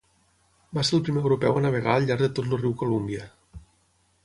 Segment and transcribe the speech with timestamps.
[0.77, 3.31] Va ser el primer europeu a navegar al llarg de tot el riu Columbia.